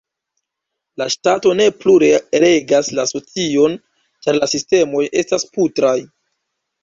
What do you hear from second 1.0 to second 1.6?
La ŝtato